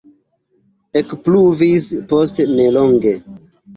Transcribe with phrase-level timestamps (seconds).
[1.01, 3.15] Ekpluvis post nelonge.